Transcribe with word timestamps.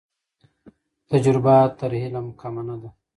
تجربه 1.09 1.55
تر 1.79 1.91
علم 2.03 2.27
کمه 2.39 2.63
نه 2.67 2.75
ده. 2.81 2.89